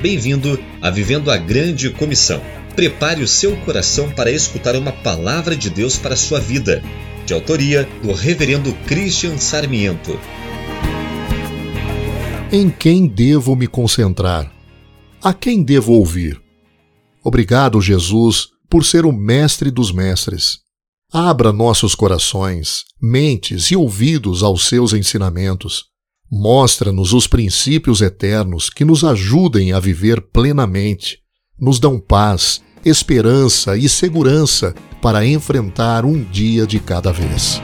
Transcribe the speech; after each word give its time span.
Bem-vindo 0.00 0.56
a 0.80 0.90
Vivendo 0.90 1.28
a 1.28 1.36
Grande 1.36 1.90
Comissão. 1.90 2.40
Prepare 2.76 3.20
o 3.20 3.26
seu 3.26 3.56
coração 3.62 4.08
para 4.12 4.30
escutar 4.30 4.76
uma 4.76 4.92
palavra 4.92 5.56
de 5.56 5.68
Deus 5.68 5.98
para 5.98 6.14
a 6.14 6.16
sua 6.16 6.38
vida, 6.38 6.80
de 7.26 7.34
autoria 7.34 7.82
do 8.00 8.12
Reverendo 8.12 8.72
Christian 8.86 9.36
Sarmiento. 9.38 10.16
Em 12.52 12.70
quem 12.70 13.08
devo 13.08 13.56
me 13.56 13.66
concentrar? 13.66 14.52
A 15.20 15.34
quem 15.34 15.64
devo 15.64 15.94
ouvir? 15.94 16.40
Obrigado, 17.20 17.80
Jesus, 17.80 18.50
por 18.70 18.84
ser 18.84 19.04
o 19.04 19.10
Mestre 19.10 19.68
dos 19.68 19.90
Mestres. 19.90 20.60
Abra 21.12 21.52
nossos 21.52 21.96
corações, 21.96 22.84
mentes 23.02 23.72
e 23.72 23.76
ouvidos 23.76 24.44
aos 24.44 24.68
seus 24.68 24.92
ensinamentos. 24.92 25.86
Mostra-nos 26.30 27.12
os 27.12 27.26
princípios 27.26 28.02
eternos 28.02 28.68
que 28.68 28.84
nos 28.84 29.02
ajudem 29.02 29.72
a 29.72 29.80
viver 29.80 30.20
plenamente, 30.20 31.20
nos 31.58 31.80
dão 31.80 31.98
paz, 31.98 32.60
esperança 32.84 33.76
e 33.76 33.88
segurança 33.88 34.74
para 35.00 35.26
enfrentar 35.26 36.04
um 36.04 36.22
dia 36.22 36.66
de 36.66 36.78
cada 36.78 37.12
vez. 37.12 37.60